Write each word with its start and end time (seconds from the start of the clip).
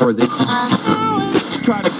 Try 0.00 0.12
to 0.14 1.90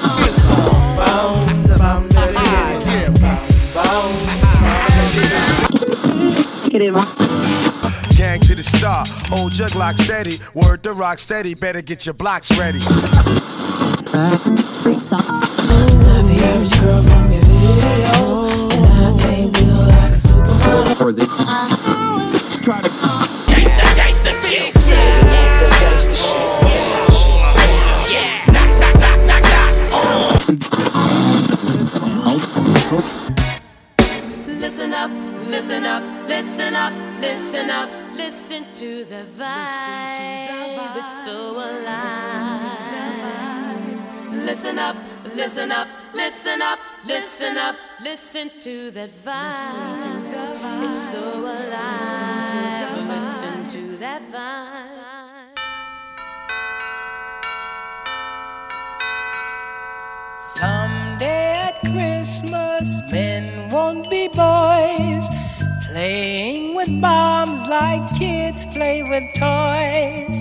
Gang 8.16 8.40
to 8.40 8.54
the 8.54 8.62
star, 8.62 9.04
old 9.30 9.52
jug 9.52 9.74
lock 9.74 9.98
steady. 9.98 10.38
Word 10.54 10.82
to 10.84 10.94
rock 10.94 11.18
steady, 11.18 11.54
better 11.54 11.82
get 11.82 12.06
your 12.06 12.14
blocks 12.14 12.58
ready. 12.58 12.78
the 16.24 16.40
average 16.42 16.80
girl 16.80 17.02
from 17.02 17.32
your 17.32 17.42
video, 17.42 18.48
and 18.48 19.20
I 19.20 19.30
ain't 19.30 19.52
built 19.52 19.88
like 19.88 20.12
a 20.12 20.16
supermodel. 20.16 21.28
try 22.64 22.80
to 22.80 23.09
listen 35.70 35.86
up, 35.86 36.02
listen 36.28 36.74
up, 36.74 36.92
listen 37.20 37.70
up, 37.70 37.88
listen 38.16 38.64
to 38.74 39.04
the 39.04 39.24
vibe. 39.38 40.96
It's 40.96 41.24
so 41.24 41.52
alive. 41.52 42.60
Listen 44.32 44.78
up, 44.80 44.96
listen 45.34 45.70
up, 45.70 45.86
listen 46.12 46.60
up, 46.60 46.78
listen 47.06 47.56
up, 47.56 47.76
listen 48.02 48.50
to 48.60 48.90
that 48.90 49.10
vibe. 49.24 50.82
It's 50.82 51.12
so 51.12 51.38
alive. 51.38 52.50
Listen 53.08 53.68
to 53.68 53.96
that 53.98 54.22
vibe. 54.32 54.88
Someday 60.38 61.52
at 61.52 61.80
Christmas, 61.82 63.00
men 63.12 63.68
won't 63.68 64.10
be 64.10 64.26
boys, 64.26 65.28
playing 65.90 66.76
with 66.76 67.00
bombs 67.00 67.66
like 67.66 68.02
kids 68.16 68.64
play 68.66 69.02
with 69.02 69.26
toys. 69.34 70.36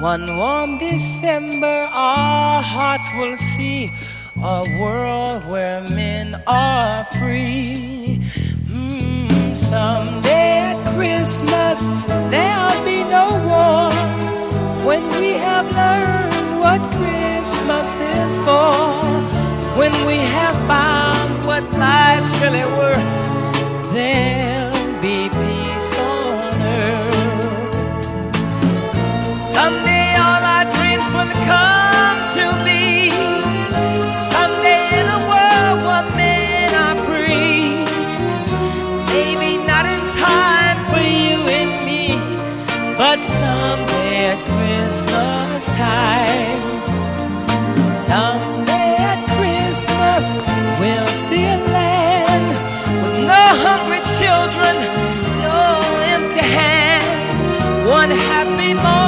One 0.00 0.38
warm 0.38 0.78
December, 0.78 1.76
our 1.92 2.62
hearts 2.62 3.06
will 3.18 3.36
see 3.36 3.92
a 4.42 4.62
world 4.80 5.46
where 5.50 5.82
men 5.90 6.42
are 6.46 7.04
free. 7.18 8.22
Mm, 8.72 9.58
someday 9.58 10.72
at 10.72 10.78
Christmas, 10.94 11.88
there'll 12.32 12.82
be 12.82 13.04
no 13.04 13.26
wars 13.50 14.26
when 14.86 15.04
we 15.20 15.32
have 15.48 15.66
learned 15.82 16.60
what 16.64 16.80
Christmas 16.96 17.88
is 18.16 18.34
for. 18.46 18.72
When 19.76 19.92
we 20.06 20.18
have 20.36 20.56
found 20.66 21.44
what 21.44 21.64
life's 21.72 22.32
really 22.40 22.66
worth, 22.80 23.92
there'll 23.92 24.55
be 25.06 25.28
peace 25.28 25.92
on 25.98 26.62
earth. 26.62 27.74
Someday 29.54 30.08
all 30.24 30.42
our 30.54 30.66
dreams 30.76 31.06
will 31.14 31.34
come 31.52 32.18
to 32.38 32.44
be. 32.66 33.10
Someday 34.34 34.82
in 35.00 35.06
a 35.18 35.20
world 35.30 35.78
where 35.86 36.06
men 36.18 36.70
are 36.86 36.98
free. 37.06 37.86
Maybe 39.14 39.50
not 39.70 39.84
in 39.94 40.02
time 40.26 40.78
for 40.90 41.04
you 41.22 41.38
and 41.58 41.72
me, 41.88 42.04
but 42.98 43.18
someday 43.22 44.34
at 44.34 44.40
Christmas 44.50 45.66
time. 45.84 46.75
Hand. 58.14 58.46
One 58.76 59.05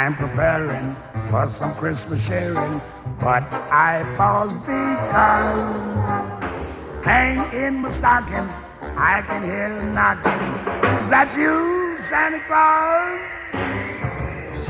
I'm 0.00 0.16
preparing 0.16 0.96
for 1.28 1.46
some 1.46 1.74
Christmas 1.74 2.24
sharing, 2.26 2.80
but 3.20 3.42
I 3.70 4.02
pause 4.16 4.56
because 4.56 5.62
hang 7.04 7.52
in 7.52 7.74
my 7.82 7.90
stocking, 7.90 8.48
I 8.96 9.20
can 9.20 9.44
hear 9.44 9.66
a 9.66 9.84
knocking. 9.92 10.32
Is 11.02 11.10
that 11.10 11.36
you, 11.36 11.98
Santa 11.98 12.40
Claus? 12.48 13.20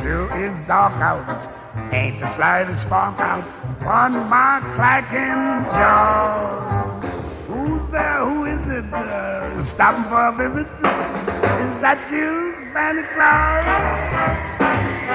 Sure 0.00 0.44
is 0.44 0.62
dark 0.62 0.94
out, 1.00 1.46
ain't 1.94 2.19
the 2.19 2.26
slightest 2.26 2.82
spark 2.82 3.20
out 3.20 3.44
on 3.86 4.28
my 4.28 4.58
clacking 4.74 5.70
jaw. 5.70 7.00
Who's 7.46 7.88
there? 7.90 8.24
Who 8.24 8.46
is 8.46 8.66
it? 8.66 8.92
Uh, 8.92 9.62
stopping 9.62 10.10
for 10.10 10.26
a 10.26 10.36
visit? 10.36 10.66
Is 10.66 11.80
that 11.80 12.04
you, 12.10 12.56
Santa 12.72 13.06
Claus? 13.14 14.50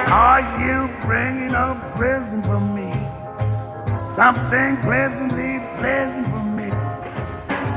Are 0.08 0.40
you 0.60 0.88
bringing 1.06 1.52
a 1.52 1.92
present 1.96 2.44
for 2.44 2.60
me? 2.60 2.92
Something 3.98 4.76
pleasantly 4.82 5.58
pleasant 5.78 6.26
for 6.28 6.42
me. 6.42 6.68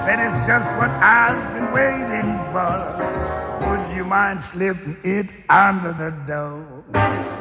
That 0.05 0.19
is 0.19 0.33
just 0.45 0.75
what 0.75 0.89
I've 1.01 1.53
been 1.53 1.71
waiting 1.71 2.35
for. 2.51 3.69
Would 3.69 3.95
you 3.95 4.03
mind 4.03 4.41
slipping 4.41 4.97
it 5.03 5.27
under 5.49 5.93
the 5.93 6.11
door? 6.27 6.83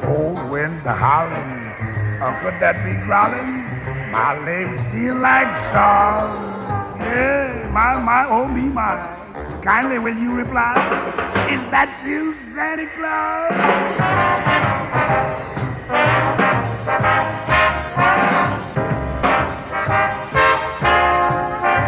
Old 0.05 0.51
winds 0.51 0.87
are 0.87 0.97
howling. 0.97 1.53
Or 2.23 2.33
could 2.41 2.61
that 2.61 2.85
be 2.85 2.95
growling? 3.05 3.67
My 4.11 4.39
legs 4.39 4.81
feel 4.93 5.17
like 5.17 5.55
stars. 5.55 6.31
Yeah, 7.01 7.69
my, 7.73 8.01
my, 8.01 8.29
oh 8.29 8.47
me, 8.47 8.63
my. 8.63 9.18
Kindly 9.63 9.99
will 9.99 10.17
you 10.17 10.33
reply? 10.33 10.75
Is 11.51 11.71
that 11.71 12.01
you, 12.07 12.37
Santa 12.55 12.87
Claus? 12.97 13.53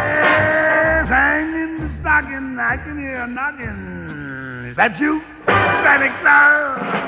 Yes, 0.03 1.09
hang 1.09 1.53
in 1.53 1.87
the 1.87 1.93
stocking, 1.93 2.59
I 2.59 2.77
can 2.77 2.99
hear 2.99 3.21
a 3.21 3.27
knocking. 3.27 4.67
Is 4.69 4.75
that 4.75 4.99
you, 4.99 5.23
Santa 5.47 6.09
Claus? 6.19 7.01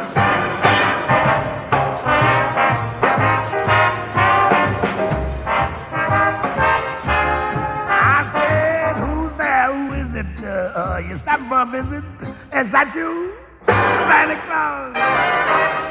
Uh, 10.72 11.02
you 11.06 11.18
stopping 11.18 11.48
for 11.50 11.62
a 11.62 11.66
visit? 11.66 12.04
Is 12.54 12.72
that 12.72 12.94
you, 12.96 13.34
Santa 13.68 14.40
Claus? 14.48 15.83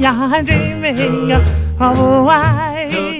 Yeah, 0.00 0.14
yeah, 0.14 0.36
I'm 0.36 0.44
dreaming 0.44 1.32
of 1.32 1.98
a 1.98 3.19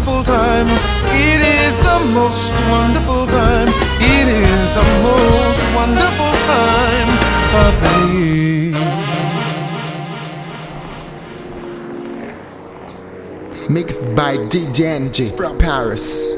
time. 0.31 0.69
It 1.11 1.41
is 1.59 1.73
the 1.87 1.99
most 2.15 2.51
wonderful 2.71 3.27
time. 3.27 3.69
It 3.99 4.27
is 4.27 4.63
the 4.79 4.87
most 5.07 5.59
wonderful 5.75 6.33
time 6.51 7.09
of 7.63 7.73
the 7.83 7.95
year. 8.15 8.91
Mixed 13.69 14.15
by 14.15 14.37
DJ 14.37 14.79
Angie 14.85 15.31
from 15.35 15.57
Paris. 15.57 16.30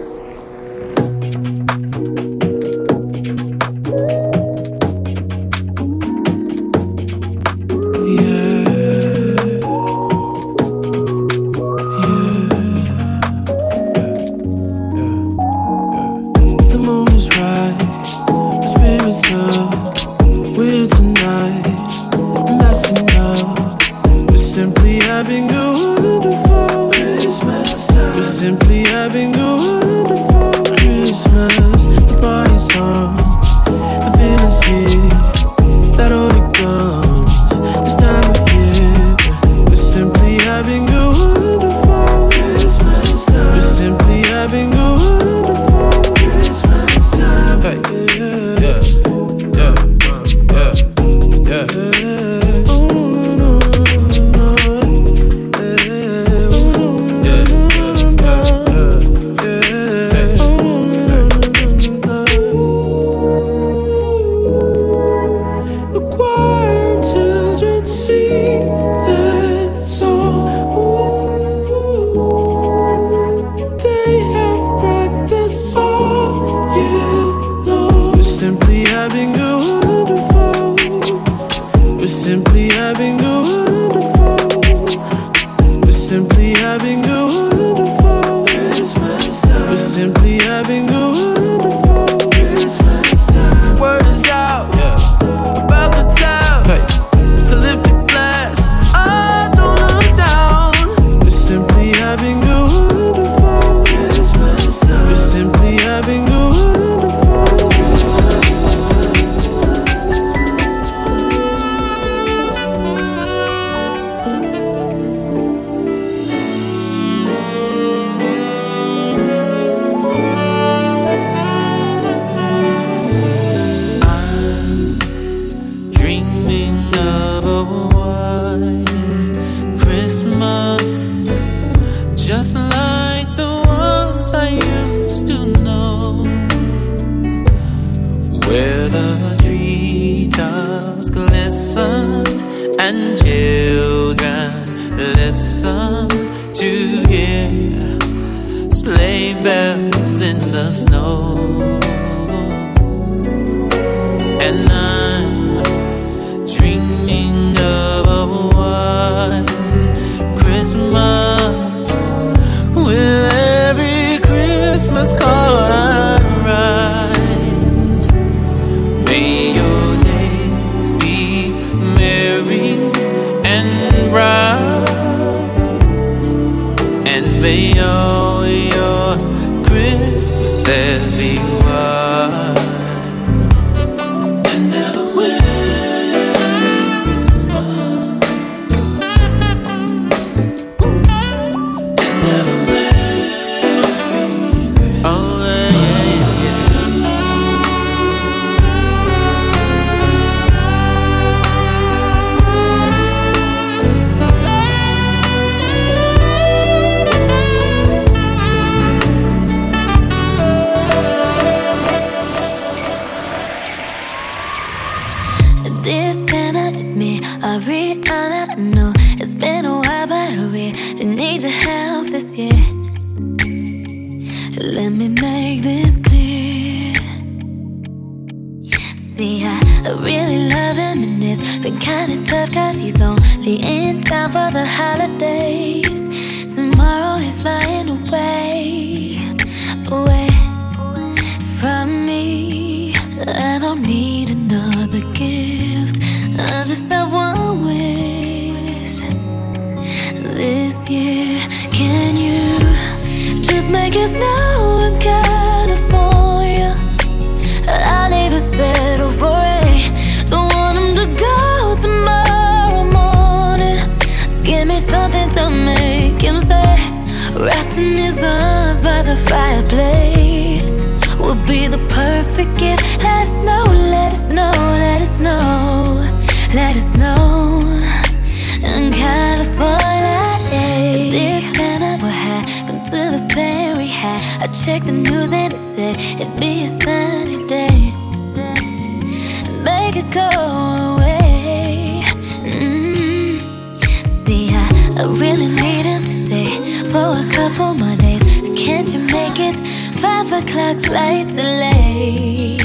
I 295.03 295.05
really 295.07 295.47
need 295.47 295.85
him 295.85 296.01
to 296.01 296.25
stay 296.27 296.83
for 296.85 297.11
a 297.19 297.27
couple 297.29 297.73
more 297.73 297.97
days. 297.97 298.23
Can't 298.57 298.87
you 298.93 298.99
make 298.99 299.37
it? 299.37 299.55
Five 299.99 300.31
o'clock 300.31 300.77
flight 300.85 301.27
delay. 301.27 302.57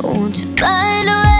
Won't 0.00 0.38
you 0.38 0.46
find 0.54 1.08
a 1.08 1.22
way? 1.24 1.35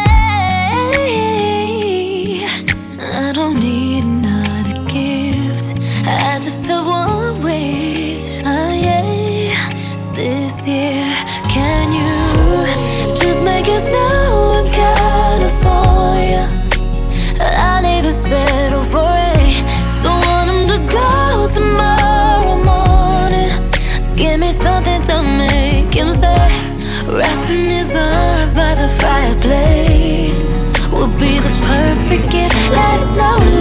let 32.70 33.00
it 33.00 33.16
know. 33.16 33.55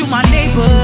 to 0.00 0.10
my 0.10 0.22
neighbors. 0.30 0.79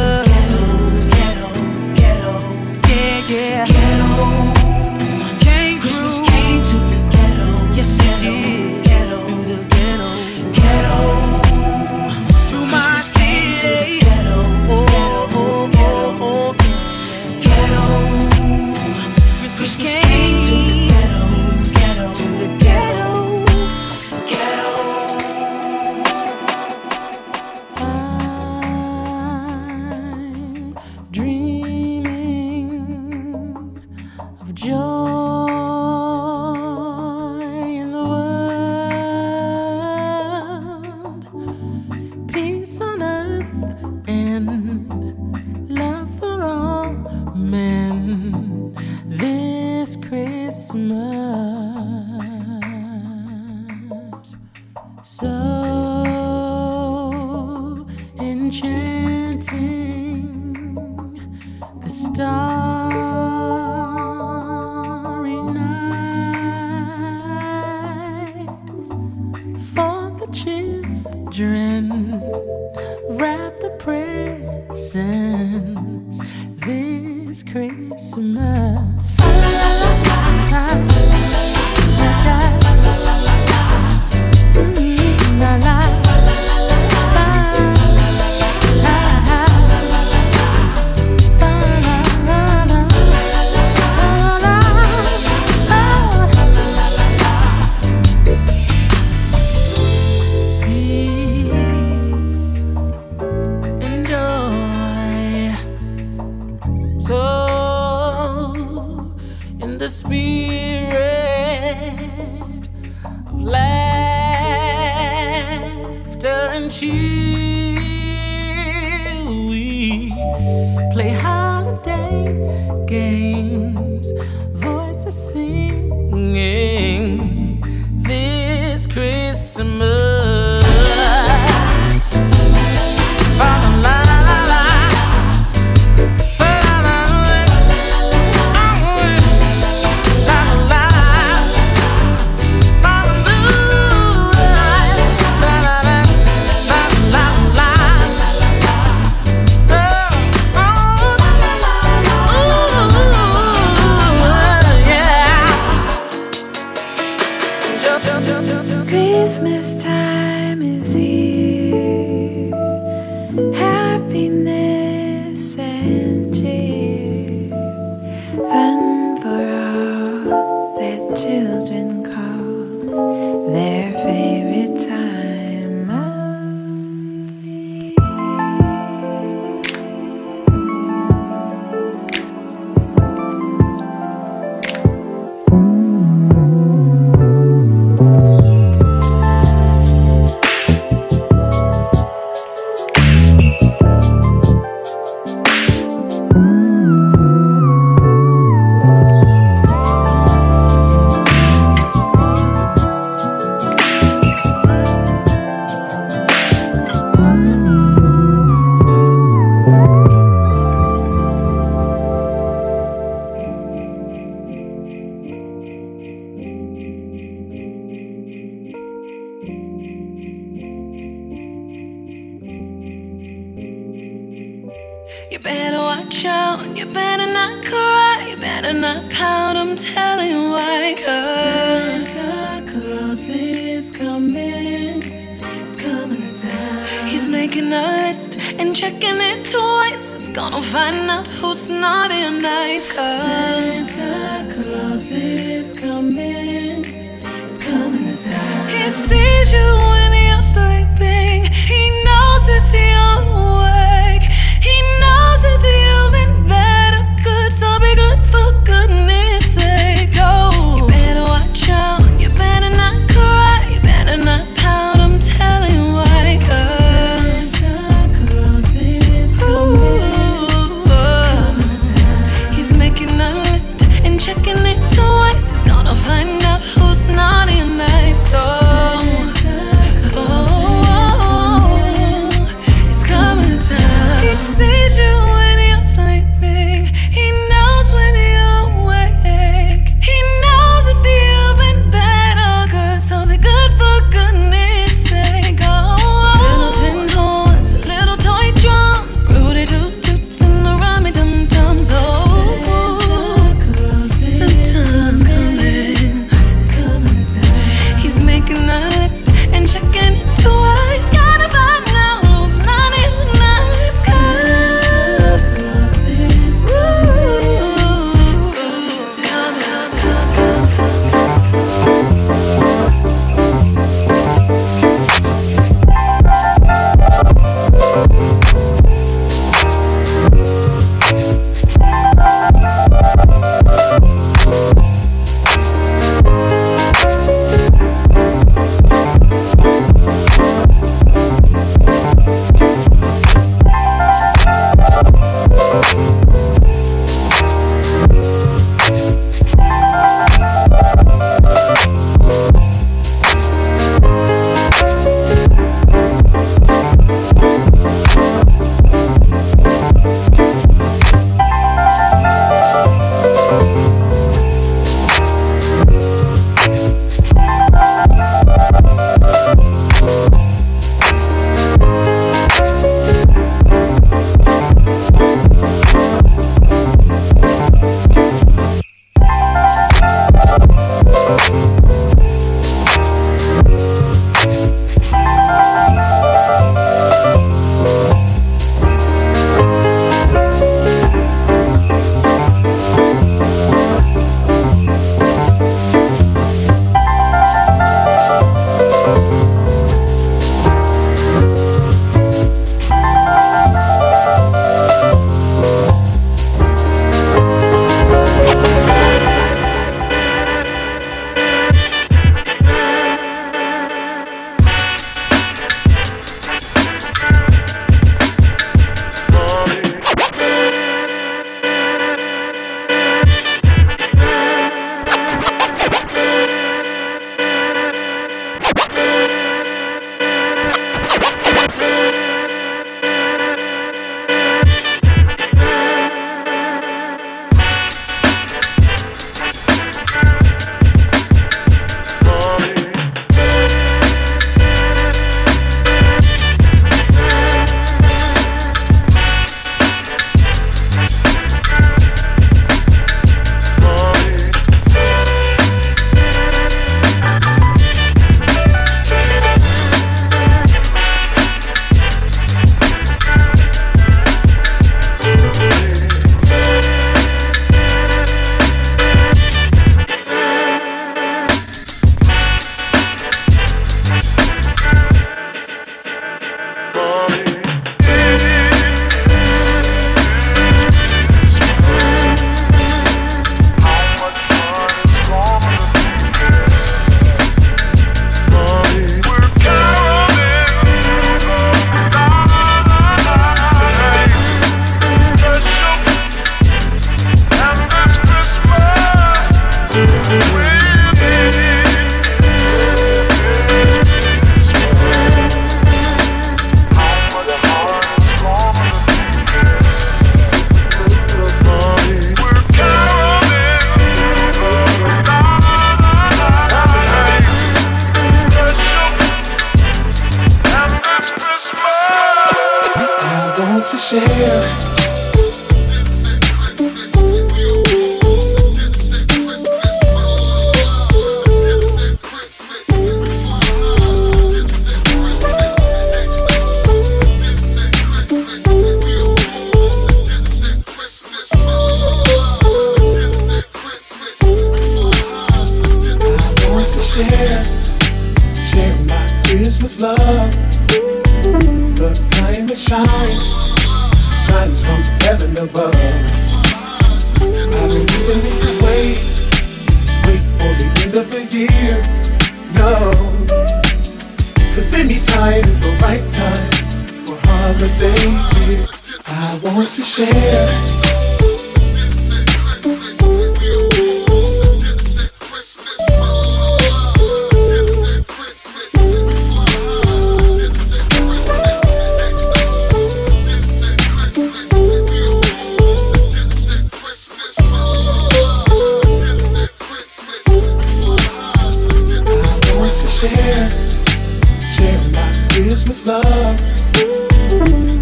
is 595.96 596.06
love, 596.06 596.58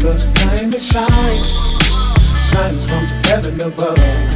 the 0.00 0.32
kind 0.34 0.72
that 0.72 0.80
shines, 0.80 1.50
shines 2.50 2.84
from 2.84 3.04
heaven 3.24 3.60
above. 3.60 4.34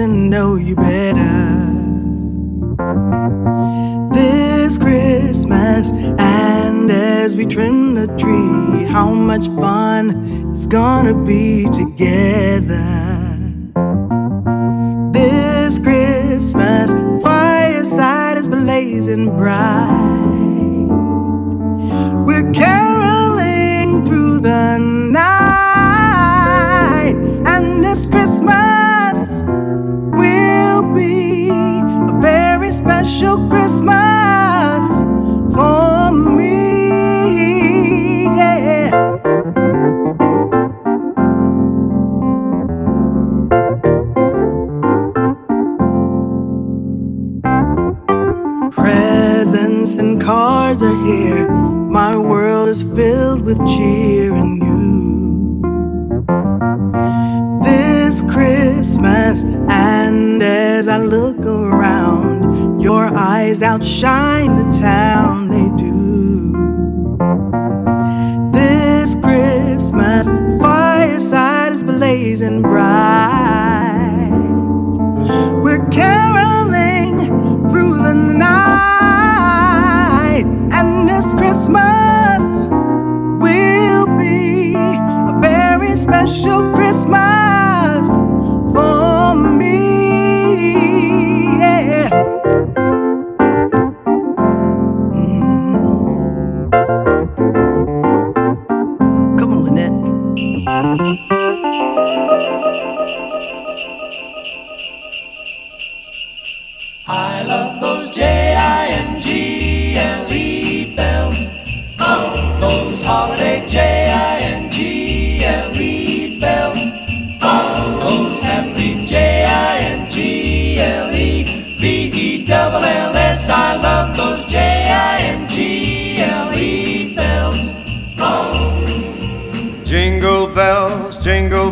to 0.00 0.06
know 0.06 0.54
you 0.56 0.74
better. 0.76 1.20
This 4.14 4.78
Christmas, 4.78 5.90
and 6.18 6.90
as 6.90 7.36
we 7.36 7.44
trim 7.44 7.96
the 7.96 8.06
tree, 8.16 8.84
how 8.86 9.12
much 9.12 9.48
fun 9.60 10.54
it's 10.54 10.66
gonna 10.66 11.12
be 11.12 11.68
together. 11.68 12.89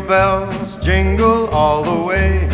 Bells, 0.08 0.78
jingle 0.78 1.48
all 1.48 1.82
the 1.84 2.02
way. 2.02 2.48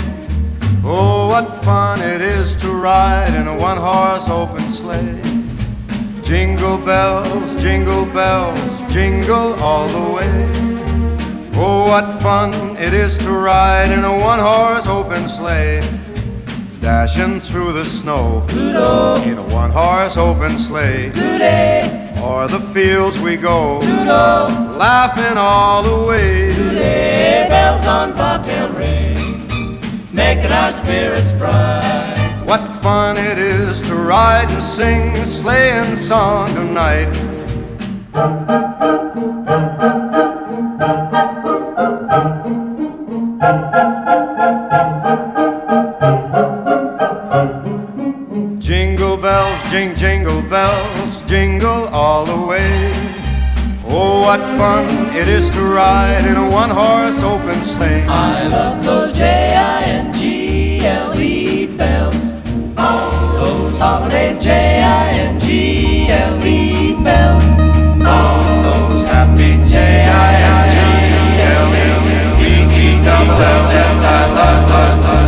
Oh, 0.84 1.28
what 1.28 1.54
fun 1.64 2.00
it 2.02 2.20
is 2.20 2.56
to 2.56 2.68
ride 2.72 3.32
in 3.32 3.46
a 3.46 3.56
one 3.56 3.78
horse 3.78 4.28
open 4.28 4.68
sleigh. 4.70 5.22
Jingle 6.20 6.78
bells, 6.78 7.54
jingle 7.54 8.06
bells, 8.06 8.92
jingle 8.92 9.54
all 9.62 9.86
the 9.86 10.12
way. 10.12 10.50
Oh, 11.54 11.86
what 11.86 12.20
fun 12.20 12.76
it 12.76 12.92
is 12.92 13.16
to 13.18 13.30
ride 13.30 13.92
in 13.92 14.02
a 14.02 14.18
one 14.18 14.40
horse 14.40 14.88
open 14.88 15.28
sleigh. 15.28 15.80
Dashing 16.80 17.38
through 17.38 17.72
the 17.72 17.84
snow 17.84 18.44
in 18.50 19.38
a 19.38 19.42
one 19.54 19.70
horse 19.70 20.16
open 20.16 20.58
sleigh. 20.58 21.12
O'er 22.24 22.48
the 22.48 22.58
fields 22.58 23.18
we 23.18 23.36
go, 23.36 23.80
laughing 23.80 25.36
all 25.36 25.82
the 25.82 26.06
way. 26.08 26.54
Today, 26.54 27.46
bells 27.50 27.84
on 27.86 28.14
bobtail 28.14 28.70
ring, 28.70 29.46
making 30.10 30.50
our 30.50 30.72
spirits 30.72 31.32
bright. 31.32 32.42
What 32.46 32.66
fun 32.82 33.18
it 33.18 33.36
is 33.36 33.82
to 33.82 33.94
ride 33.94 34.50
and 34.50 34.64
sing 34.64 35.14
a 35.18 35.26
sleighing 35.26 35.96
song 35.96 36.48
tonight. 36.54 37.12
Jingle 48.58 49.18
bells, 49.18 49.70
jing, 49.70 49.94
jingle 49.94 50.40
bells, 50.40 51.03
jingle 51.26 51.88
all 51.88 52.24
the 52.26 52.46
way. 52.46 52.92
Oh, 53.86 54.22
what 54.22 54.40
fun 54.40 54.86
it 55.14 55.28
is 55.28 55.50
to 55.50 55.60
ride 55.60 56.24
in 56.26 56.36
a 56.36 56.50
one 56.50 56.70
horse 56.70 57.22
open 57.22 57.64
sleigh. 57.64 58.04
I 58.08 58.46
love 58.48 58.84
those 58.84 59.16
J-I-N-G-L-E 59.16 60.16
bells. 61.76 62.24
Those 62.74 63.78
holiday 63.78 64.38
J-I-N-G-L-E 64.40 65.34
bells. 67.04 67.44
Those 67.98 69.04
happy 69.04 69.56
J-I-N-G-L-E 69.68 70.54
double 73.04 73.34
L 73.34 73.68
S 73.70 74.02
I 74.02 74.20
love, 74.24 74.34
love, 74.34 74.70
love, 74.70 74.98
love, 74.98 75.04
love, 75.04 75.23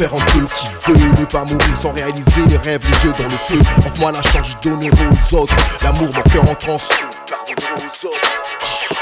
faire 0.00 0.14
un 0.14 0.24
peu 0.32 0.46
qui 0.54 0.66
veut, 0.86 1.20
ne 1.20 1.24
pas 1.26 1.44
mourir 1.44 1.76
sans 1.76 1.92
réaliser 1.92 2.40
les 2.48 2.56
rêves, 2.56 2.80
les 2.90 3.04
yeux 3.04 3.12
dans 3.18 3.24
le 3.24 3.30
feu. 3.30 3.60
Offre-moi 3.86 4.12
la 4.12 4.22
chance 4.22 4.56
donner 4.62 4.90
aux 4.90 5.34
autres, 5.34 5.54
l'amour, 5.82 6.08
mon 6.14 6.22
cœur 6.22 6.48
en 6.48 6.54
transe, 6.54 6.88
aux 6.88 8.06
autres. 8.06 8.42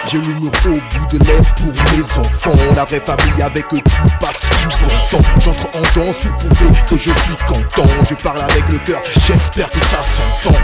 J'ai 0.06 0.18
le 0.18 0.34
mur 0.34 0.50
au 0.66 0.70
bout 0.70 1.16
de 1.16 1.24
lèvres 1.24 1.54
pour 1.54 1.72
mes 1.72 2.18
enfants. 2.18 2.74
La 2.74 2.84
vraie 2.84 3.00
famille 3.00 3.42
avec 3.42 3.64
eux, 3.72 3.80
tu 3.84 4.00
passes 4.20 4.40
du 4.40 4.66
bon 4.66 4.92
temps. 5.10 5.24
J'entre 5.38 5.68
en 5.68 5.82
danse 6.00 6.18
pour 6.18 6.48
prouver 6.48 6.80
que 6.88 6.96
je 6.96 7.12
suis 7.12 7.36
content. 7.46 7.88
Je 8.02 8.14
parle 8.14 8.40
avec 8.40 8.68
le 8.68 8.78
cœur, 8.78 9.00
j'espère 9.14 9.70
que 9.70 9.78
ça 9.78 10.02
s'entend. 10.02 10.58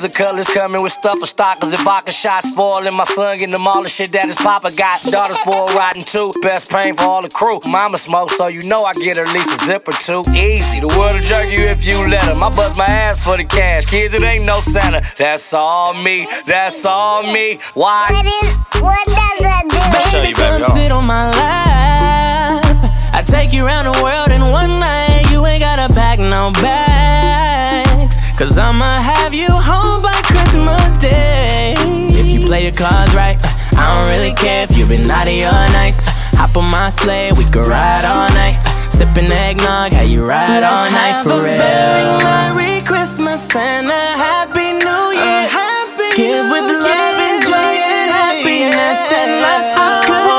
Boy 0.00 0.06
that's 0.08 0.18
hood 0.18 0.30
as 0.30 0.44
a 0.44 0.48
cutlass 0.48 0.52
coming 0.52 0.82
with 0.82 0.92
stuff 0.92 1.18
for 1.18 1.26
stockers. 1.26 1.72
If 1.72 1.86
I 1.86 2.00
can 2.00 2.12
shot 2.12 2.42
spoiling 2.42 2.94
my 2.94 3.04
son, 3.04 3.38
getting 3.38 3.52
them 3.52 3.66
all 3.66 3.82
the 3.82 3.88
shit 3.88 4.12
that 4.12 4.26
his 4.26 4.36
papa 4.36 4.70
got. 4.76 5.02
Daughter 5.02 5.34
spoiled 5.34 5.74
rotten 5.74 6.02
too. 6.02 6.32
Best 6.42 6.70
pain 6.70 6.94
for 6.94 7.04
all 7.04 7.22
the 7.22 7.28
crew. 7.28 7.60
Mama 7.68 7.98
smoke, 7.98 8.30
so 8.30 8.46
you 8.48 8.62
know 8.68 8.84
I 8.84 8.94
get 8.94 9.18
at 9.18 9.32
least 9.32 9.52
a 9.52 9.64
zip 9.64 9.88
or 9.88 9.92
two. 9.92 10.22
Easy, 10.32 10.80
the 10.80 10.88
world 10.98 11.14
will 11.14 11.22
jerk 11.22 11.50
you 11.50 11.64
if 11.64 11.84
you 11.84 11.98
let 12.08 12.22
him. 12.32 12.42
I 12.42 12.50
bust 12.50 12.76
my 12.76 12.84
ass 12.84 13.22
for 13.22 13.36
the 13.36 13.44
cash. 13.44 13.86
Kids, 13.86 14.14
it 14.14 14.22
ain't 14.22 14.44
no 14.44 14.60
Santa. 14.60 15.02
That's 15.16 15.52
all 15.52 15.94
me. 15.94 16.26
That's 16.46 16.84
all 16.84 17.22
me. 17.22 17.58
Why? 17.74 18.06
What, 18.10 18.26
is, 18.26 18.82
what 18.82 19.04
does 19.06 19.38
that 19.40 19.64
do? 19.68 20.10
Show 20.10 20.22
you, 20.22 20.34
baby. 20.34 20.62
Come 20.62 20.76
sit 20.76 20.92
on 20.92 21.06
my 21.06 21.30
lap. 21.30 22.64
I 23.12 23.22
take 23.22 23.52
you 23.52 23.66
around 23.66 23.84
the 23.84 24.02
world 24.02 24.30
in 24.32 24.40
one 24.40 24.70
night. 24.80 25.30
You 25.30 25.44
ain't 25.46 25.60
gotta 25.60 25.92
pack 25.92 26.18
no 26.18 26.52
bags. 26.62 27.49
Cause 28.40 28.56
I'ma 28.56 29.02
have 29.02 29.34
you 29.34 29.48
home 29.50 30.00
by 30.00 30.16
Christmas 30.24 30.96
Day. 30.96 31.74
If 32.08 32.26
you 32.32 32.40
play 32.40 32.62
your 32.62 32.72
cards 32.72 33.14
right, 33.14 33.36
uh, 33.36 33.76
I 33.76 33.84
don't 33.92 34.08
really 34.16 34.34
care 34.34 34.64
if 34.64 34.74
you've 34.78 34.88
been 34.88 35.06
naughty 35.06 35.44
or 35.44 35.52
nice. 35.76 36.08
Uh, 36.08 36.38
hop 36.40 36.56
on 36.56 36.70
my 36.70 36.88
sleigh, 36.88 37.32
we 37.36 37.44
could 37.44 37.66
ride 37.66 38.06
all 38.06 38.32
night. 38.32 38.56
Uh, 38.64 38.70
Sipping 38.88 39.30
eggnog, 39.30 39.92
how 39.92 40.00
you 40.00 40.24
ride 40.24 40.64
all 40.64 40.72
Let's 40.72 40.90
night 40.90 41.12
have 41.20 41.24
for 41.26 41.32
a 41.32 41.44
real. 41.44 41.60
very 41.60 42.24
Merry 42.24 42.80
Christmas 42.82 43.54
and 43.54 43.88
a 43.88 44.06
Happy 44.16 44.72
New 44.72 45.20
Year. 45.20 45.44
Give 46.16 46.48
with 46.48 46.64
love 46.64 47.18
and 47.20 47.44
joy 47.44 47.76
and 47.92 48.08
happiness 48.08 49.00
and 49.20 49.32
lots 49.44 49.76
of 49.76 50.06
good 50.08 50.29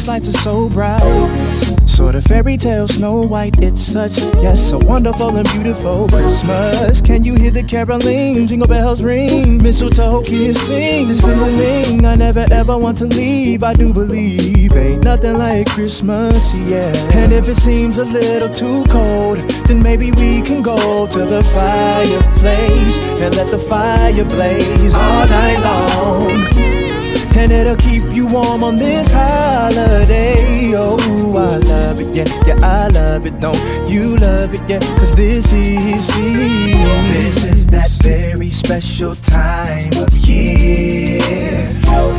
Christmas 0.00 0.24
lights 0.24 0.28
are 0.28 0.40
so 0.40 0.68
bright. 0.70 1.86
Sort 1.86 2.14
of 2.14 2.24
fairy 2.24 2.56
tale, 2.56 2.88
Snow 2.88 3.20
White. 3.20 3.58
It's 3.58 3.82
such, 3.82 4.16
yes, 4.40 4.72
a 4.72 4.78
wonderful 4.78 5.36
and 5.36 5.46
beautiful 5.52 6.08
Christmas. 6.08 7.02
Can 7.02 7.22
you 7.22 7.34
hear 7.34 7.50
the 7.50 7.62
caroling? 7.62 8.46
Jingle 8.46 8.66
bells 8.66 9.02
ring, 9.02 9.62
mistletoe 9.62 10.22
kissing. 10.22 11.06
This 11.06 11.20
feeling 11.20 12.06
I 12.06 12.14
never 12.14 12.46
ever 12.50 12.78
want 12.78 12.96
to 12.98 13.04
leave. 13.04 13.62
I 13.62 13.74
do 13.74 13.92
believe 13.92 14.72
ain't 14.74 15.04
nothing 15.04 15.34
like 15.34 15.68
Christmas, 15.68 16.54
yeah. 16.60 16.92
And 17.12 17.30
if 17.32 17.46
it 17.50 17.56
seems 17.56 17.98
a 17.98 18.04
little 18.06 18.48
too 18.54 18.84
cold, 18.88 19.38
then 19.66 19.82
maybe 19.82 20.12
we 20.12 20.40
can 20.40 20.62
go 20.62 21.08
to 21.08 21.18
the 21.26 21.42
fireplace 21.52 22.96
and 23.20 23.36
let 23.36 23.50
the 23.50 23.58
fire 23.58 24.24
blaze 24.24 24.94
all 24.94 25.28
night 25.28 25.60
long. 25.60 26.80
And 27.32 27.52
it'll 27.52 27.76
keep 27.76 27.99
warm 28.30 28.62
on 28.64 28.76
this 28.76 29.12
holiday. 29.12 30.72
Oh, 30.74 30.98
I 31.36 31.56
love 31.56 32.00
it, 32.00 32.14
yeah, 32.14 32.24
yeah, 32.46 32.58
I 32.62 32.88
love 32.88 33.26
it. 33.26 33.40
Don't 33.40 33.58
you 33.90 34.16
love 34.16 34.54
it, 34.54 34.62
yeah? 34.68 34.78
Cause 34.98 35.14
this 35.14 35.52
is 35.52 36.06
This 36.06 37.44
is 37.44 37.66
that 37.68 37.90
very 38.02 38.50
special 38.50 39.14
time 39.14 39.90
of 39.96 40.14
year. 40.14 41.20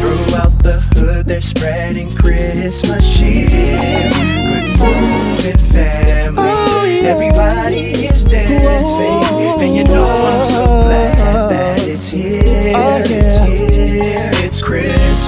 Throughout 0.01 0.63
the 0.63 0.79
hood, 0.95 1.27
they're 1.27 1.41
spreading 1.41 2.09
Christmas 2.15 3.07
cheer. 3.17 3.45
Good 3.47 4.77
food 4.77 5.45
and 5.45 5.61
family. 5.71 6.43
Oh, 6.43 7.01
Everybody 7.03 8.07
is 8.07 8.23
dancing. 8.23 9.61
And 9.61 9.75
you 9.75 9.83
know 9.83 10.05
I'm 10.05 10.49
so 10.49 10.65
glad 10.65 11.49
that 11.51 11.87
it's 11.87 12.07
here. 12.07 12.73
Oh, 12.75 13.01
it's 13.05 13.37
here. 13.39 14.30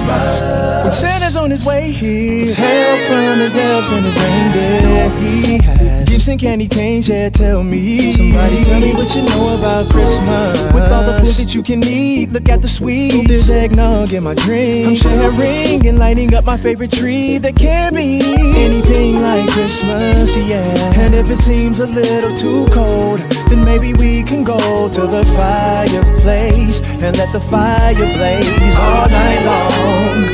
Christmas. 0.04 0.84
When 0.84 0.92
Santa's 0.92 1.36
on 1.36 1.50
his 1.50 1.66
way 1.66 1.90
here, 1.90 2.54
help 2.54 3.00
from 3.08 3.40
his 3.40 3.56
elves 3.56 3.90
and 3.90 4.04
his 4.04 4.22
reindeer. 4.22 5.10
He 5.20 5.58
has 5.64 6.03
and 6.28 6.40
candy 6.40 6.68
canes, 6.68 7.08
yeah, 7.08 7.28
tell 7.28 7.62
me. 7.62 8.12
Somebody 8.12 8.62
tell 8.62 8.80
me 8.80 8.92
what 8.92 9.14
you 9.14 9.22
know 9.28 9.58
about 9.58 9.90
Christmas. 9.90 10.60
With 10.72 10.90
all 10.90 11.02
the 11.02 11.18
food 11.24 11.44
that 11.44 11.54
you 11.54 11.62
can 11.62 11.82
eat, 11.84 12.30
look 12.30 12.48
at 12.48 12.62
the 12.62 12.68
sweets. 12.68 13.28
There's 13.28 13.50
eggnog 13.50 14.12
in 14.12 14.22
my 14.22 14.34
drink. 14.34 14.88
I'm 14.88 14.94
sharing 14.94 15.86
and 15.86 15.98
lighting 15.98 16.34
up 16.34 16.44
my 16.44 16.56
favorite 16.56 16.92
tree. 16.92 17.38
There 17.38 17.52
can't 17.52 17.94
be 17.94 18.20
anything 18.56 19.20
like 19.20 19.50
Christmas, 19.50 20.36
yeah. 20.36 20.62
And 21.00 21.14
if 21.14 21.30
it 21.30 21.38
seems 21.38 21.80
a 21.80 21.86
little 21.86 22.34
too 22.36 22.66
cold, 22.72 23.20
then 23.48 23.64
maybe 23.64 23.92
we 23.94 24.22
can 24.22 24.44
go 24.44 24.88
to 24.88 25.00
the 25.06 25.22
fireplace 25.36 26.80
and 27.02 27.16
let 27.18 27.32
the 27.32 27.40
fire 27.40 27.94
blaze 27.94 28.78
all 28.78 29.08
night 29.08 29.44
long. 29.44 30.33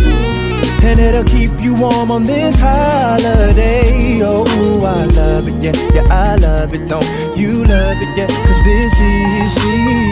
And 0.83 0.99
it'll 0.99 1.24
keep 1.24 1.61
you 1.61 1.74
warm 1.74 2.11
on 2.11 2.24
this 2.24 2.59
holiday. 2.61 4.20
Oh, 4.22 4.83
I 4.85 5.05
love 5.05 5.49
it, 5.49 5.55
yeah, 5.62 5.72
yeah, 5.95 6.07
I 6.11 6.37
love 6.37 6.74
it. 6.74 6.89
Don't 6.89 7.05
you 7.37 7.62
love 7.64 7.99
it, 8.01 8.18
yeah? 8.18 8.26
Cause 8.26 8.62
this 8.64 8.95
is 9.01 9.55
This 9.55 10.09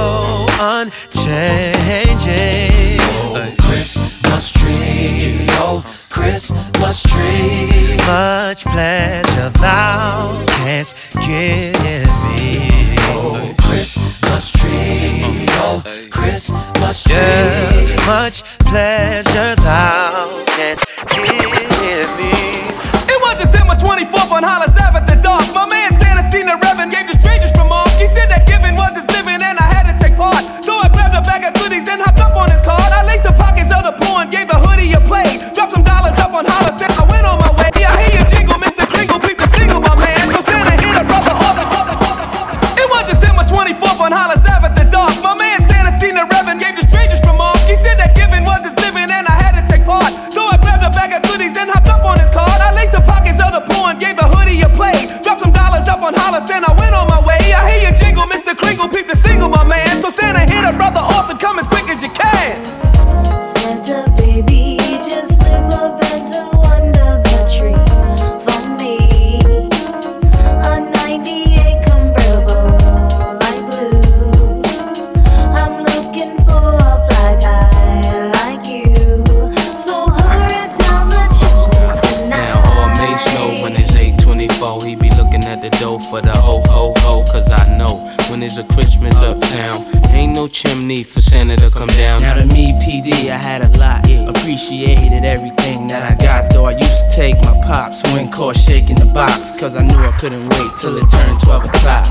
so 0.00 0.46
unchanging. 0.60 1.90
Oh, 3.00 3.54
Christmas 3.58 4.52
tree, 4.52 5.46
oh, 5.60 5.84
Christmas 6.08 7.02
tree, 7.02 7.96
much 8.06 8.64
pleasure 8.64 9.50
thou 9.60 10.44
canst 10.62 10.94
give 11.26 12.10
me. 12.32 12.96
Oh, 13.12 13.54
Christmas 13.66 14.52
tree, 14.52 15.46
oh, 15.64 15.82
Christmas 16.10 17.02
tree, 17.02 17.14
yeah, 17.14 18.06
much 18.06 18.42
pleasure 18.70 19.54
thou 19.56 20.44
canst 20.56 20.84
give 21.10 21.22
me. 21.24 21.60
It 23.12 23.18
was 23.20 23.34
December 23.42 23.74
24th 23.74 24.30
on 24.30 24.42
Hollis 24.44 24.69
couldn't 100.20 100.46
wait 100.50 100.70
till 100.78 100.98
it 100.98 101.08
turned 101.08 101.40
12 101.40 101.64
o'clock. 101.64 102.06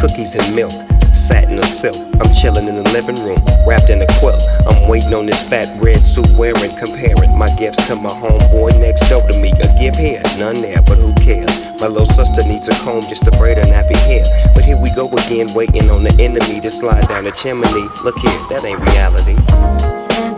Cookies 0.00 0.34
and 0.34 0.52
milk, 0.52 0.72
satin 1.14 1.60
or 1.60 1.62
silk. 1.62 1.94
I'm 2.20 2.34
chilling 2.34 2.66
in 2.66 2.74
the 2.74 2.90
living 2.90 3.14
room, 3.22 3.38
wrapped 3.68 3.88
in 3.88 4.02
a 4.02 4.06
quilt. 4.18 4.42
I'm 4.66 4.88
waiting 4.88 5.14
on 5.14 5.26
this 5.26 5.40
fat 5.48 5.80
red 5.80 6.04
suit 6.04 6.26
wearing, 6.36 6.74
comparing 6.76 7.38
my 7.38 7.46
gifts 7.54 7.86
to 7.86 7.94
my 7.94 8.10
homeboy 8.10 8.80
next 8.80 9.08
door 9.08 9.22
to 9.28 9.38
me. 9.38 9.52
A 9.62 9.78
gift 9.78 9.96
here, 9.96 10.20
none 10.40 10.60
there, 10.60 10.82
but 10.82 10.98
who 10.98 11.14
cares? 11.22 11.54
My 11.80 11.86
little 11.86 12.06
sister 12.06 12.42
needs 12.42 12.66
a 12.66 12.74
comb 12.82 13.02
just 13.02 13.24
to 13.26 13.30
braid 13.38 13.58
her 13.58 13.64
nappy 13.64 13.94
hair. 14.10 14.24
But 14.56 14.64
here 14.64 14.82
we 14.82 14.90
go 14.96 15.08
again, 15.08 15.54
waiting 15.54 15.88
on 15.88 16.02
the 16.02 16.14
enemy 16.18 16.60
to 16.62 16.70
slide 16.70 17.06
down 17.06 17.22
the 17.22 17.30
chimney. 17.30 17.86
Look 18.02 18.18
here, 18.18 18.40
that 18.50 18.64
ain't 18.64 18.80
reality. 18.90 20.31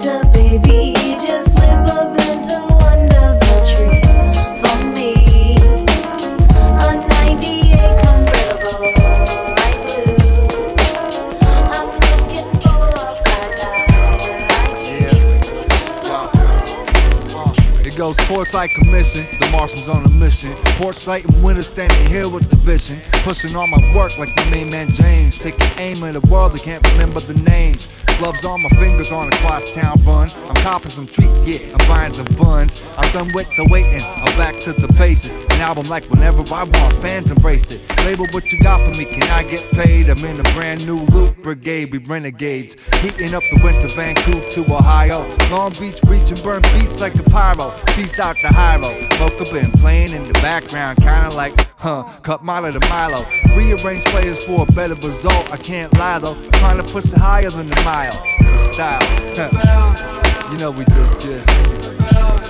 Goes 18.05 18.17
Portside 18.29 18.69
Commission, 18.69 19.25
the 19.41 19.49
Marshals 19.49 19.89
on 19.89 20.05
a 20.05 20.09
mission. 20.11 20.53
Portside 20.77 21.25
and 21.25 21.43
Winter 21.43 21.63
standing 21.63 22.07
here 22.07 22.29
with 22.29 22.51
the 22.51 22.57
vision. 22.57 23.01
Pushing 23.23 23.57
all 23.57 23.67
my 23.67 23.79
work 23.97 24.19
like 24.19 24.29
the 24.37 24.45
main 24.51 24.69
man 24.69 24.93
James. 24.93 25.39
Taking 25.39 25.67
aim 25.79 26.05
at 26.05 26.13
the 26.13 26.21
world, 26.29 26.53
they 26.53 26.59
can't 26.59 26.87
remember 26.87 27.21
the 27.21 27.33
names. 27.49 27.89
Gloves 28.19 28.45
on 28.45 28.63
my 28.63 28.69
fingers 28.71 29.11
on 29.13 29.33
a 29.33 29.37
crosstown 29.39 29.97
run. 30.05 30.31
I'm 30.49 30.55
copping 30.63 30.91
some 30.91 31.07
treats, 31.07 31.45
yeah, 31.45 31.59
I'm 31.77 31.89
buying 31.89 32.13
some 32.13 32.27
buns. 32.37 32.83
I'm 32.97 33.13
done 33.13 33.33
with 33.35 33.49
the 33.57 33.67
waiting, 33.71 34.03
I'm 34.03 34.37
back 34.39 34.61
to 34.61 34.73
the 34.73 34.89
paces. 34.95 35.35
An 35.51 35.61
album 35.61 35.89
like 35.89 36.05
whenever 36.05 36.43
I 36.55 36.65
want, 36.65 36.95
fans 37.03 37.31
embrace 37.31 37.71
it. 37.71 37.83
Label 38.05 38.27
what 38.29 38.51
you 38.53 38.61
got 38.63 38.81
for 38.81 38.99
me, 38.99 39.05
can 39.05 39.25
I 39.25 39.43
get 39.43 39.69
paid? 39.73 40.09
I'm 40.09 40.25
in 40.25 40.39
a 40.39 40.43
brand 40.55 40.87
new 40.87 41.01
loop 41.07 41.43
brigade, 41.43 41.93
we 41.93 41.99
renegades. 41.99 42.77
Heating 43.01 43.35
up 43.35 43.43
the 43.51 43.61
winter 43.63 43.89
Vancouver 43.89 44.49
to 44.51 44.61
Ohio. 44.75 45.21
Long 45.51 45.73
Beach, 45.73 46.01
reach 46.07 46.31
and 46.31 46.43
burn 46.43 46.63
beats 46.63 47.01
like 47.01 47.15
a 47.17 47.23
pyro. 47.25 47.73
Peace 47.95 48.19
out 48.19 48.37
to 48.37 48.49
Hyro. 48.49 48.91
Moka 49.19 49.51
been 49.53 49.71
playing 49.73 50.13
in 50.13 50.27
the 50.27 50.33
background, 50.35 50.99
kinda 50.99 51.31
like, 51.35 51.55
huh, 51.77 52.05
cut 52.23 52.43
Milo 52.45 52.73
to 52.73 52.81
Milo. 52.89 53.25
Rearrange 53.57 54.05
players 54.07 54.43
for 54.45 54.67
a 54.69 54.73
better 54.73 54.95
result, 54.95 55.53
I 55.53 55.57
can't 55.57 55.93
lie 55.99 56.19
though. 56.19 56.37
Trying 56.53 56.79
to 56.79 56.93
push 56.93 57.07
it 57.07 57.19
higher 57.19 57.51
than 57.51 57.69
the 57.69 57.77
mile. 57.83 58.04
For 58.13 58.59
style, 58.59 59.03
you 60.53 60.59
know 60.59 60.71
we 60.71 60.85
just, 60.85 61.21
just, 61.21 61.49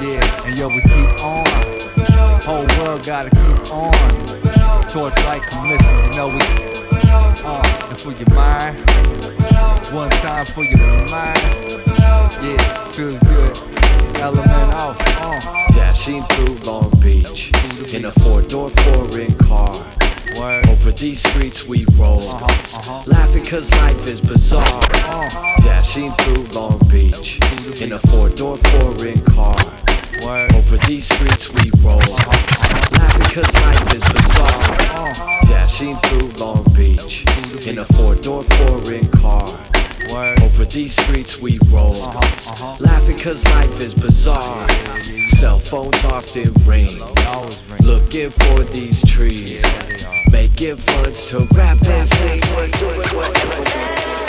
yeah, 0.03 0.47
and 0.47 0.59
yo, 0.59 0.69
we 0.69 0.81
keep 0.83 1.23
on. 1.23 1.47
Whole 2.43 2.67
world 2.79 3.05
gotta 3.05 3.31
keep 3.31 3.73
on. 3.73 3.93
Torchlight 4.91 5.43
commission, 5.43 6.05
you 6.05 6.11
know 6.17 6.29
we, 6.29 6.41
uh, 7.45 7.89
and 7.89 7.99
for 7.99 8.13
your 8.13 8.31
mind, 8.35 8.77
one 9.93 10.11
time 10.11 10.47
for 10.47 10.65
your 10.65 10.79
mind, 11.09 11.39
yeah, 12.43 12.93
feels 12.93 13.19
good. 13.21 13.57
Element 14.17 14.49
out, 14.75 14.97
uh. 15.01 15.67
Dashing 15.73 16.23
through 16.23 16.55
Long 16.65 16.91
Beach 17.01 17.53
in 17.93 18.05
a 18.07 18.13
four-door 18.13 18.71
foreign 18.71 19.35
car. 19.39 19.75
Over 20.33 20.93
these 20.93 21.23
streets 21.23 21.67
we 21.67 21.85
roll, 21.97 22.21
laughing 23.07 23.45
cause 23.45 23.71
life 23.73 24.07
is 24.07 24.21
bizarre. 24.21 24.81
Dashing 25.63 26.11
through 26.13 26.45
Long 26.53 26.79
Beach 26.91 27.39
in 27.81 27.93
a 27.93 27.99
four-door 27.99 28.57
foreign 28.57 29.21
car. 29.25 29.57
Over 30.23 30.77
these 30.87 31.05
streets 31.05 31.53
we 31.53 31.71
roll, 31.83 31.99
laughing 31.99 33.31
cause 33.35 33.55
life 33.55 33.95
is 33.95 34.03
bizarre. 34.13 35.41
Dashing 35.47 35.97
through 35.97 36.29
Long 36.39 36.65
Beach 36.75 37.25
in 37.67 37.79
a 37.79 37.85
four-door 37.85 38.45
foreign 38.45 39.09
car. 39.11 39.49
Over 40.11 40.65
these 40.65 40.95
streets 40.97 41.41
we 41.41 41.59
roll, 41.71 41.95
laughing 42.81 43.19
cause 43.19 43.45
life 43.47 43.81
is 43.81 43.95
bizarre. 43.95 44.69
Cell 45.29 45.59
phones 45.59 46.05
often 46.05 46.53
ring, 46.67 47.03
looking 47.81 48.31
for 48.31 48.63
these 48.65 49.03
trees, 49.05 49.63
making 50.35 50.75
funds 50.75 51.27
to 51.27 51.39
rap 51.55 51.81
and 51.87 52.09
sing. 52.09 54.24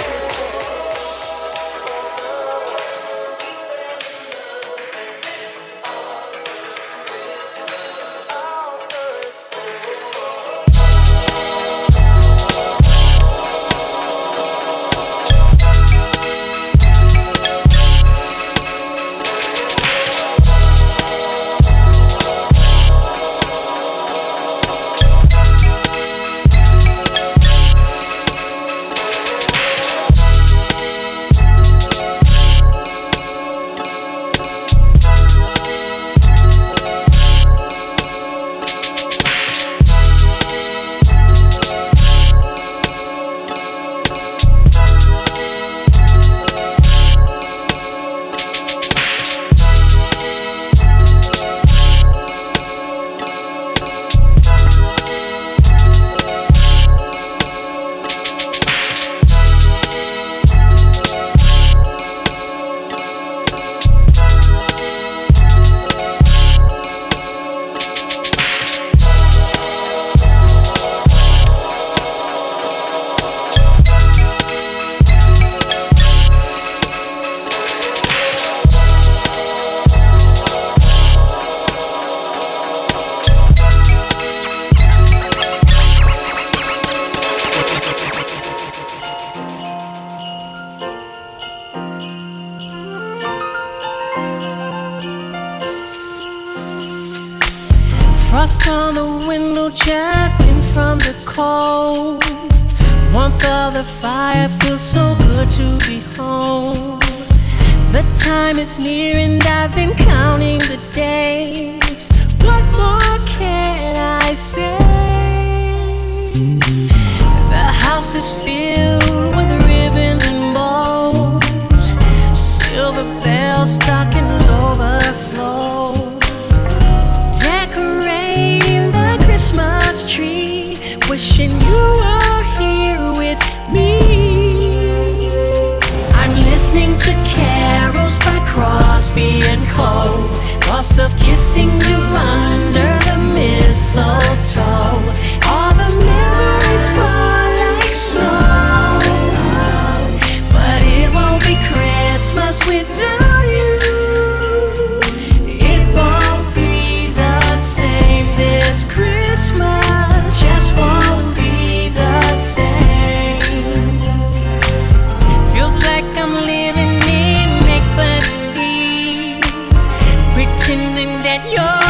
pretending 170.66 171.22
that 171.22 171.46
you're 171.54 171.85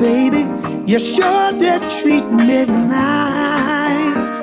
baby. 0.00 0.44
You 0.90 0.98
sure 0.98 1.52
did 1.52 1.82
treat 2.00 2.26
me 2.32 2.64
nice. 2.64 4.34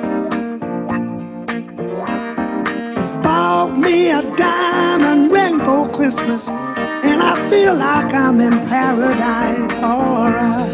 Bought 3.22 3.76
me 3.76 4.10
a 4.10 4.22
diamond 4.36 5.32
ring 5.32 5.58
for 5.58 5.88
Christmas, 5.90 6.48
and 6.48 7.20
I 7.22 7.34
feel 7.50 7.74
like 7.74 8.14
I'm 8.14 8.40
in 8.40 8.52
paradise. 8.68 9.82
Alright. 9.82 10.68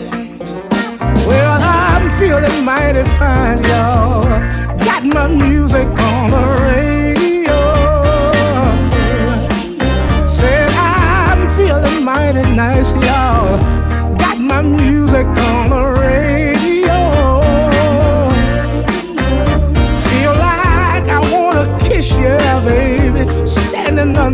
Well, 1.27 1.59
I'm 1.63 2.11
feeling 2.21 2.65
mighty 2.65 3.05
fine, 3.19 3.63
y'all. 3.65 4.25
Got 4.89 5.05
my 5.05 5.29
music 5.29 5.89
on 5.89 6.31
the 6.31 6.45
radio. 6.63 7.04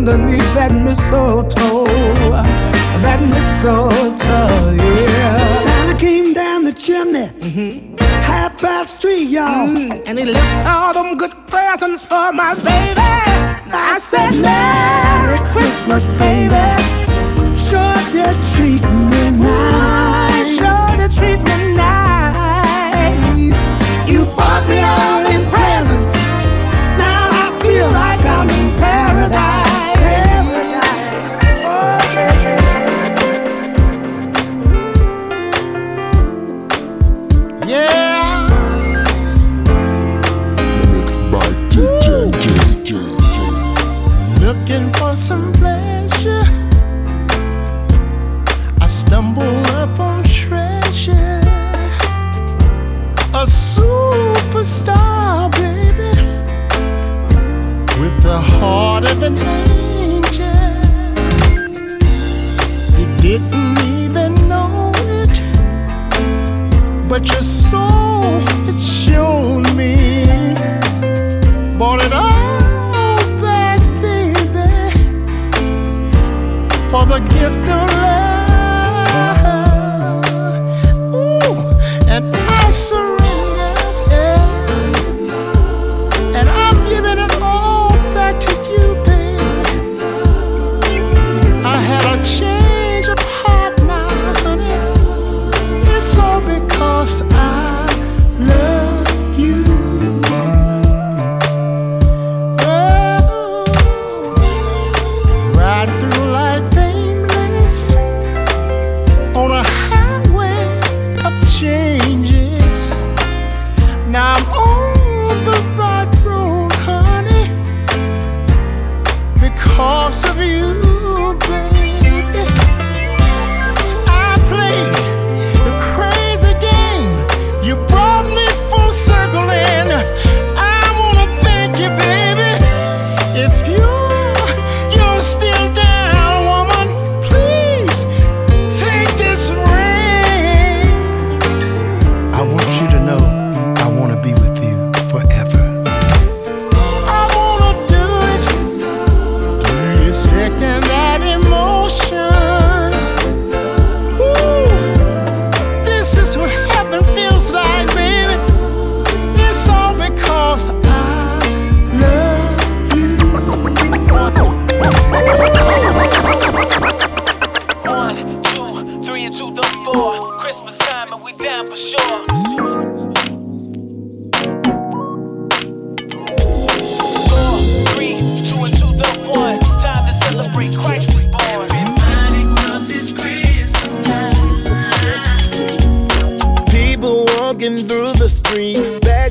underneath 0.09 0.55
that 0.55 0.73
mistletoe, 0.73 1.85
that 3.05 3.21
mistletoe, 3.21 4.73
yeah. 4.73 5.45
Santa 5.45 5.99
came 5.99 6.33
down 6.33 6.65
the 6.65 6.73
chimney, 6.73 7.27
mm-hmm. 7.27 7.97
half 8.23 8.59
past 8.59 8.99
three, 8.99 9.23
y'all, 9.23 9.69
mm-hmm. 9.69 10.03
and 10.07 10.19
he 10.19 10.25
left 10.25 10.67
all 10.67 10.95
them 10.95 11.19
good 11.19 11.35
presents 11.49 12.03
for 12.07 12.33
my 12.33 12.55
baby. 12.55 13.11
I 13.73 13.99
said, 14.01 14.33
Merry 14.41 15.39
Christmas, 15.53 16.11
baby. 16.13 16.65
Sure 17.69 18.01
did 18.11 18.37
treat 18.57 18.83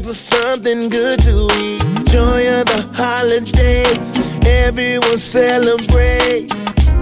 for 0.10 0.14
something 0.16 0.90
good 0.90 1.20
to 1.20 1.48
eat. 1.58 1.82
Joy 2.08 2.48
of 2.60 2.66
the 2.66 2.82
holidays, 2.94 4.10
everyone 4.48 5.20
celebrate. 5.20 6.48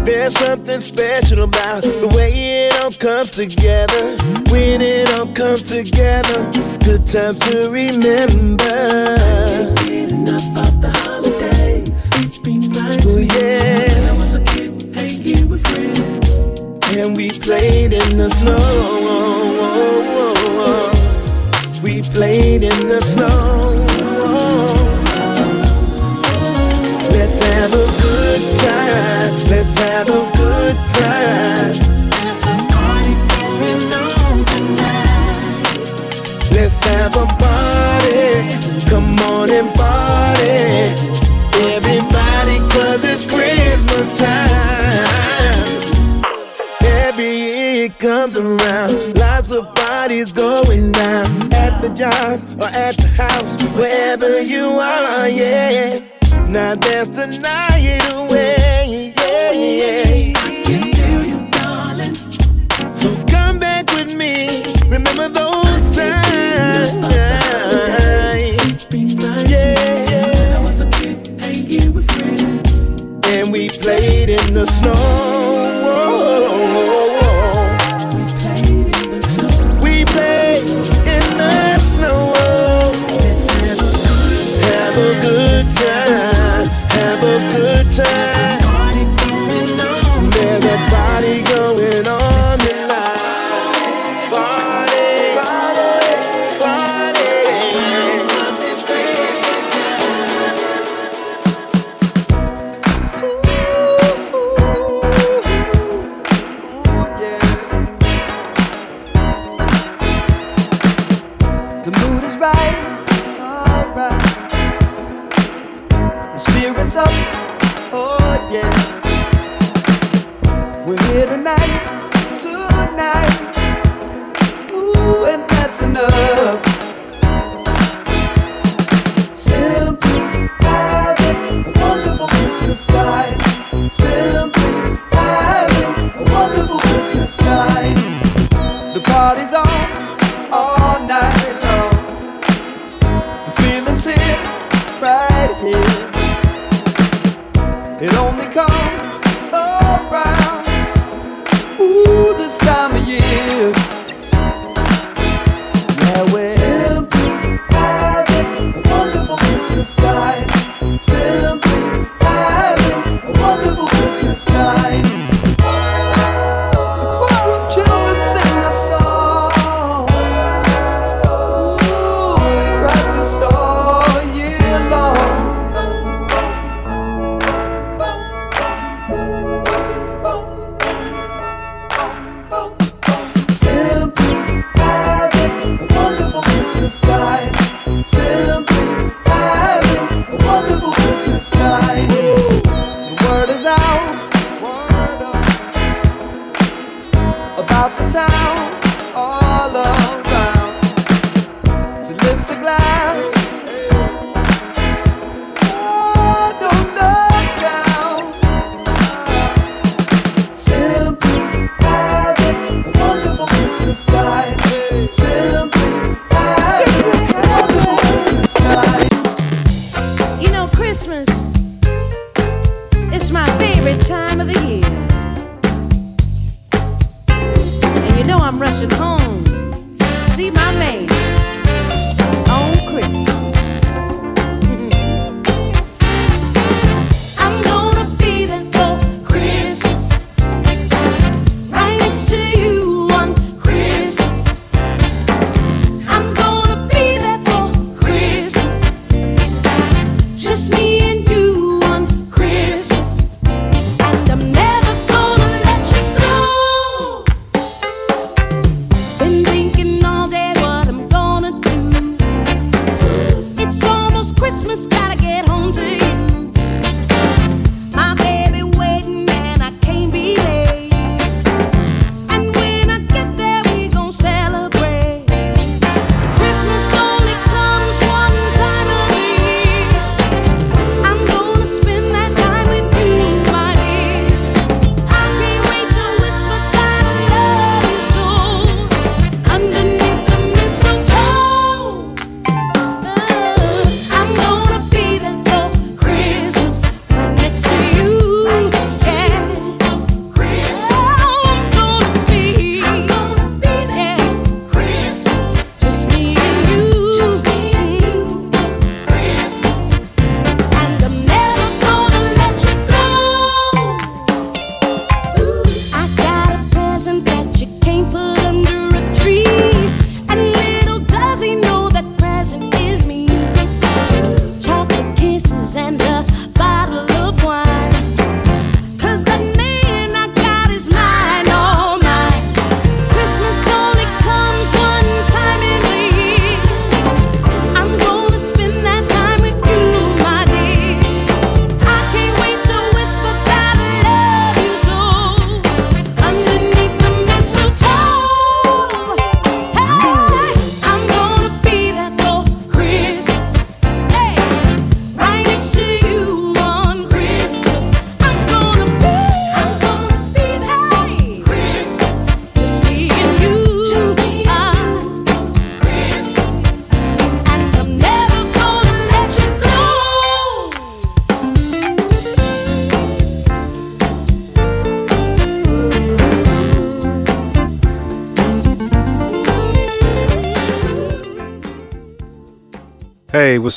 There's 0.03 0.37
something 0.37 0.81
special 0.81 1.43
about 1.43 1.83
the 1.83 2.07
way 2.15 2.67
it 2.67 2.83
all 2.83 2.91
comes 2.91 3.31
together. 3.31 4.17
When 4.51 4.81
it 4.81 5.09
all 5.13 5.27
comes 5.33 5.63
together, 5.63 6.51
good 6.83 7.07
times 7.07 7.39
to 7.39 7.69
remember. 7.69 9.17
Can't 9.47 9.77
get 9.77 10.11
enough 10.11 10.67
of 10.67 10.81
the 10.81 10.91
holidays. 11.03 11.89
It 12.13 12.45
reminds 12.45 13.15
me 13.15 13.23
yeah. 13.23 13.87
when 13.93 14.09
I 14.09 14.13
was 14.13 14.33
a 14.33 14.43
kid 14.43 14.95
hanging 14.95 15.49
with 15.49 15.65
friends. 15.65 16.97
And 16.97 17.15
we 17.15 17.31
played 17.31 17.93
in 17.93 18.17
the 18.17 18.29
snow. 18.29 18.96
Played 22.13 22.63
in 22.63 22.87
the 22.87 23.01
snow. 23.01 23.73
Let's 27.11 27.39
have 27.39 27.73
a 27.73 27.85
good 28.01 28.41
time. 28.59 29.31
Let's 29.49 29.73
have 29.79 30.09
a 30.09 30.23
good 30.37 30.77
time. 31.01 31.73
There's 32.09 32.43
a 32.43 32.57
party 32.73 33.13
going 33.33 33.93
on 33.93 34.45
tonight. 34.51 35.71
Let's 36.51 36.79
have 36.85 37.15
a 37.15 37.25
party. 37.25 38.89
Come 38.89 39.19
on 39.19 39.49
and 39.49 39.69
party. 39.75 40.93
Everybody, 41.75 42.57
cause 42.73 43.03
it's 43.03 43.25
Christmas 43.25 44.17
time. 44.19 44.47
Every 46.81 47.31
year 47.37 47.85
it 47.85 47.99
comes 47.99 48.35
around, 48.35 49.06
parties 50.07 50.31
going 50.31 50.93
down 50.93 51.51
at 51.51 51.81
the 51.81 51.89
job 51.89 52.39
or 52.61 52.69
at 52.69 52.95
the 52.95 53.09
house, 53.09 53.61
wherever 53.75 54.41
you 54.41 54.79
are, 54.79 55.27
yeah. 55.27 55.99
Now 56.47 56.75
there's 56.75 57.09
the 57.09 57.27
night 57.27 58.01
away, 58.13 59.13
yeah, 59.17 59.51
yeah. 59.51 60.31
I 60.37 60.63
can 60.63 60.93
feel 60.93 61.23
you, 61.25 61.51
darling. 61.51 62.15
So 62.95 63.09
come 63.25 63.59
back 63.59 63.91
with 63.91 64.15
me, 64.15 64.63
remember 64.87 65.27
those 65.27 65.95
times. 65.97 67.05
Yeah, 67.11 67.41
I 70.55 70.59
was 70.61 70.79
a 70.79 70.89
kid 70.89 71.27
hanging 71.37 71.93
with 71.93 72.09
friends, 72.11 73.27
and 73.27 73.51
we 73.51 73.67
played 73.67 74.29
in 74.29 74.53
the 74.53 74.67
snow. 74.67 75.36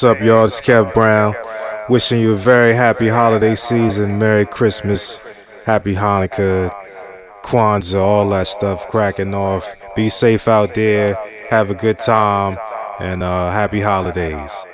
What's 0.02 0.18
up, 0.18 0.24
y'all? 0.24 0.46
It's 0.46 0.62
Kev 0.62 0.94
Brown. 0.94 1.34
Wishing 1.90 2.20
you 2.20 2.32
a 2.32 2.36
very 2.36 2.72
happy 2.72 3.08
holiday 3.08 3.54
season, 3.54 4.18
Merry 4.18 4.46
Christmas, 4.46 5.20
Happy 5.66 5.94
Hanukkah, 5.94 6.74
Kwanzaa, 7.42 8.00
all 8.00 8.26
that 8.30 8.46
stuff 8.46 8.88
cracking 8.88 9.34
off. 9.34 9.76
Be 9.94 10.08
safe 10.08 10.48
out 10.48 10.72
there, 10.72 11.18
have 11.50 11.68
a 11.68 11.74
good 11.74 11.98
time, 11.98 12.56
and 12.98 13.22
uh, 13.22 13.50
happy 13.50 13.82
holidays. 13.82 14.64